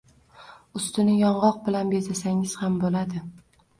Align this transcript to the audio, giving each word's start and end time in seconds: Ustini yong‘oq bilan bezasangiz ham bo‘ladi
Ustini 0.79 1.17
yong‘oq 1.19 1.59
bilan 1.67 1.93
bezasangiz 1.93 2.57
ham 2.63 2.81
bo‘ladi 2.85 3.23